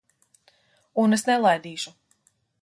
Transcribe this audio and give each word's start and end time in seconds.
Un 1.03 1.19
es 1.19 1.25
nelaidīšu. 1.29 1.95